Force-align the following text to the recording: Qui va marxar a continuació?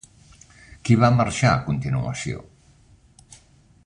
Qui 0.87 0.95
va 1.03 1.11
marxar 1.19 1.51
a 1.57 1.61
continuació? 1.67 2.41